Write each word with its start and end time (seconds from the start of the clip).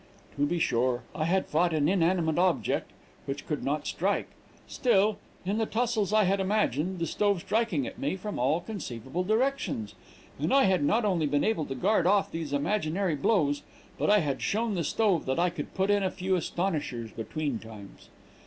"To 0.35 0.47
be 0.47 0.57
sure, 0.57 1.03
I 1.13 1.25
had 1.25 1.45
fought 1.45 1.75
an 1.75 1.87
inanimate 1.87 2.39
object, 2.39 2.89
which 3.27 3.45
could 3.45 3.63
not 3.63 3.85
strike; 3.85 4.29
still, 4.67 5.19
in 5.45 5.59
the 5.59 5.67
tussles 5.67 6.11
I 6.11 6.23
had 6.23 6.39
imagined 6.39 6.97
the 6.97 7.05
stove 7.05 7.41
striking 7.41 7.85
at 7.85 7.99
me 7.99 8.15
from 8.15 8.39
all 8.39 8.61
conceivable 8.61 9.23
directions, 9.23 9.93
and 10.39 10.51
I 10.51 10.63
had 10.63 10.83
not 10.83 11.05
only 11.05 11.27
been 11.27 11.43
able 11.43 11.67
to 11.67 11.75
guard 11.75 12.07
off 12.07 12.31
these 12.31 12.51
imaginary 12.51 13.13
blows, 13.15 13.61
but 13.99 14.09
I 14.09 14.21
had 14.21 14.41
shown 14.41 14.73
the 14.73 14.83
stove 14.83 15.27
that 15.27 15.37
I 15.37 15.51
could 15.51 15.75
put 15.75 15.91
in 15.91 16.01
a 16.01 16.09
few 16.09 16.35
astonishers 16.35 17.11
between 17.11 17.59
times. 17.59 18.09